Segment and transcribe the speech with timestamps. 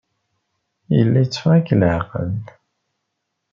[0.95, 2.31] Yella itteffeɣ-ik leɛqel.